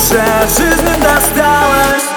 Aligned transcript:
солнце 0.00 0.22
жизни 0.48 0.94
досталось. 1.02 2.08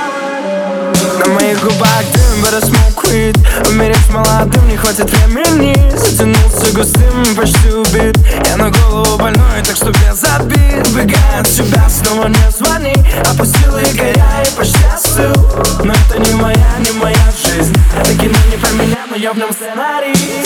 На 1.20 1.34
моих 1.34 1.62
губах 1.62 2.04
дым, 2.14 2.42
but 2.42 2.54
I 2.54 2.60
smoke 2.60 3.04
weed 3.06 3.38
Умереть 3.70 4.10
молодым 4.10 4.68
не 4.68 4.78
хватит 4.78 5.10
времени. 5.12 5.76
Затянулся 5.96 6.74
густым, 6.74 7.36
почти 7.36 7.70
убит. 7.70 8.18
Я 8.50 8.58
на 8.58 8.70
голову 8.70 9.18
больной, 9.18 9.62
так 9.66 9.76
что 9.76 9.88
без 9.88 10.24
обид 10.36 10.88
Бегая 10.90 11.40
от 11.40 11.48
тебя, 11.48 11.88
снова 11.90 12.28
не 12.28 12.52
звони. 12.52 12.96
Опустил 13.32 13.78
якоря 13.78 14.44
и 14.46 14.58
почти 14.58 14.84
остыл 14.94 15.34
Но 15.84 15.94
это 15.94 16.20
не 16.20 16.34
моя, 16.36 16.76
не 16.80 16.92
моя 16.92 17.32
жизнь. 17.46 17.76
Это 18.00 18.14
кино 18.16 18.38
не 18.50 18.58
про 18.58 18.72
меня, 18.72 19.06
но 19.10 19.16
я 19.16 19.34
в 19.34 19.38
нем 19.38 19.52
сценарий. 19.52 20.43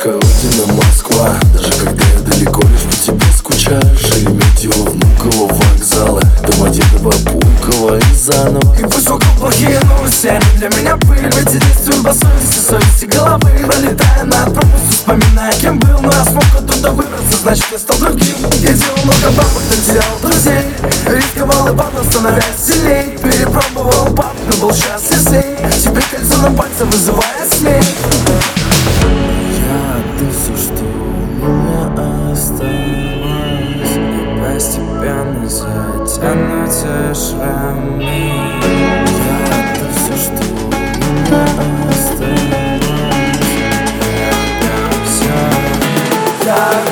Мамочка, 0.00 0.12
родина 0.12 0.72
Москва. 0.72 1.34
Даже 1.54 1.72
когда 1.72 2.04
я 2.04 2.20
далеко, 2.20 2.62
лишь 2.62 2.80
по 2.82 2.96
тебе 2.96 3.26
скучаю. 3.36 3.82
Шереметьево, 3.98 4.90
Внуково, 4.90 5.52
вокзалы 5.52 6.22
Домодедово, 6.46 7.10
Пулково 7.10 7.98
и 7.98 8.14
заново. 8.14 8.76
И 8.78 8.82
пусть 8.82 9.08
вокруг 9.08 9.32
плохие 9.38 9.80
новости 9.80 10.26
Они 10.28 10.44
для 10.56 10.68
меня 10.68 10.96
пыль 10.96 11.22
Ведь 11.22 11.52
я 11.52 11.60
действую 11.60 12.02
по 12.02 12.12
совести, 12.12 12.58
совести 12.68 13.04
головы. 13.06 13.50
Пролетая 13.66 14.24
над 14.24 14.54
пропастью, 14.54 14.90
вспоминая, 14.90 15.52
кем 15.52 15.78
был. 15.78 16.00
Но 16.00 16.10
раз 16.10 16.28
смог 16.28 16.44
оттуда 16.56 16.90
выбраться, 16.90 17.38
значит 17.42 17.66
я 17.72 17.78
стал 17.78 17.98
другим. 17.98 18.36
Я 18.60 18.72
делал 18.72 18.98
много 19.04 19.36
бабок, 19.36 19.62
но 19.68 19.92
терял 19.92 20.18
друзей. 20.22 20.64
Рисковал 21.06 21.68
и 21.72 21.76
падал, 21.76 22.04
становясь 22.04 22.44
сильней. 22.58 23.18
Перепробовал 23.18 24.14
пап, 24.14 24.34
но 24.46 24.66
был 24.66 24.74
счастлив 24.74 25.18
с 25.18 25.30
ней 25.30 25.56
Теперь 25.82 26.04
кольцо 26.10 26.36
на 26.38 26.50
пальце 26.56 26.84
вызывает 26.84 27.52
смех 27.52 27.84
затянутся 36.80 37.14
шрамы 37.14 38.02
Я 38.02 38.94
отдаю 38.96 39.88
все, 39.94 40.14
что 40.16 40.42
у 40.42 40.68
меня 41.10 41.42
осталось 41.42 42.08
Я 44.18 44.30
отдам 44.30 45.04
все 45.06 46.89